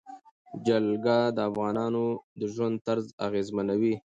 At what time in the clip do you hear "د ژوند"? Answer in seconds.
2.39-2.75